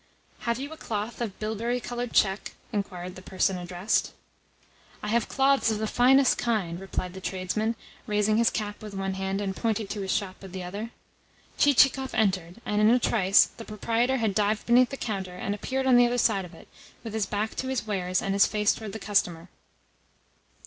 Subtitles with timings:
[0.49, 4.13] "Have you a cloth of bilberry coloured check?" inquired the person addressed.
[5.03, 7.75] "I have cloths of the finest kind," replied the tradesman,
[8.07, 10.89] raising his cap with one hand, and pointing to his shop with the other.
[11.59, 15.85] Chichikov entered, and in a trice the proprietor had dived beneath the counter, and appeared
[15.85, 16.67] on the other side of it,
[17.03, 19.49] with his back to his wares and his face towards the customer.